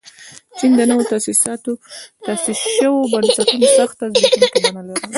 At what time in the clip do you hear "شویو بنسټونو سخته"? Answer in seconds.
2.75-4.03